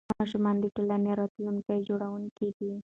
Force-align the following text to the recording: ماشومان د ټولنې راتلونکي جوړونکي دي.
ماشومان 0.19 0.55
د 0.61 0.65
ټولنې 0.75 1.11
راتلونکي 1.21 1.75
جوړونکي 1.87 2.47
دي. 2.57 2.71